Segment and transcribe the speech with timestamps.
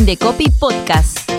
[0.00, 1.30] Indecopi Podcast.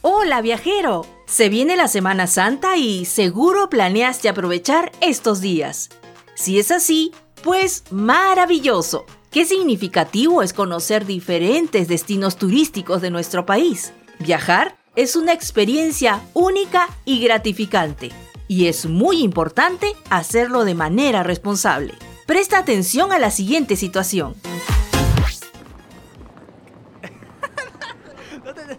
[0.00, 5.88] Hola viajero, se viene la Semana Santa y seguro planeaste aprovechar estos días.
[6.36, 7.10] Si es así,
[7.42, 9.06] pues maravilloso.
[9.32, 13.92] Qué significativo es conocer diferentes destinos turísticos de nuestro país.
[14.20, 18.12] Viajar es una experiencia única y gratificante.
[18.46, 21.94] Y es muy importante hacerlo de manera responsable.
[22.24, 24.36] Presta atención a la siguiente situación.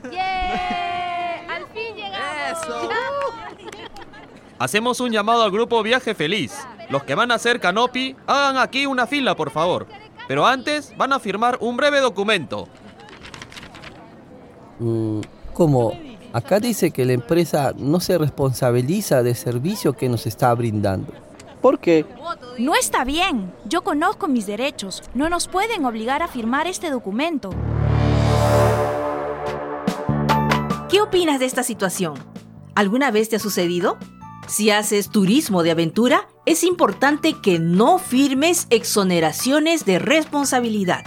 [0.03, 2.67] ¡Al fin llegamos!
[4.57, 6.53] Hacemos un llamado al grupo Viaje Feliz.
[6.89, 9.87] Los que van a hacer canopy, hagan aquí una fila, por favor.
[10.27, 12.67] Pero antes van a firmar un breve documento.
[14.79, 15.21] Mm,
[15.53, 15.93] ¿Cómo?
[16.33, 21.13] Acá dice que la empresa no se responsabiliza del servicio que nos está brindando.
[21.61, 22.05] ¿Por qué?
[22.59, 23.53] No está bien.
[23.65, 25.01] Yo conozco mis derechos.
[25.13, 27.51] No nos pueden obligar a firmar este documento.
[30.89, 32.13] ¿Qué opinas de esta situación?
[32.75, 33.97] ¿Alguna vez te ha sucedido?
[34.47, 41.03] Si haces turismo de aventura, es importante que no firmes exoneraciones de responsabilidad.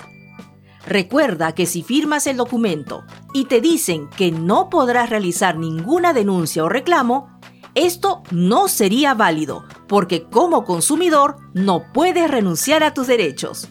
[0.84, 6.64] Recuerda que si firmas el documento y te dicen que no podrás realizar ninguna denuncia
[6.64, 7.38] o reclamo,
[7.76, 13.68] esto no sería válido porque como consumidor no puedes renunciar a tus derechos.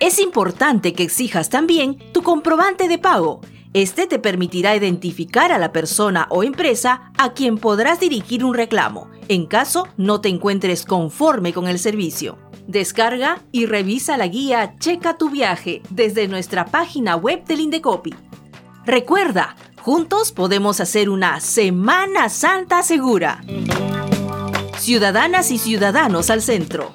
[0.00, 3.42] Es importante que exijas también tu comprobante de pago.
[3.74, 9.10] Este te permitirá identificar a la persona o empresa a quien podrás dirigir un reclamo,
[9.26, 12.38] en caso no te encuentres conforme con el servicio.
[12.68, 18.14] Descarga y revisa la guía Checa tu viaje desde nuestra página web del Indecopi.
[18.86, 23.42] Recuerda, juntos podemos hacer una Semana Santa segura.
[24.78, 26.94] Ciudadanas y ciudadanos al centro.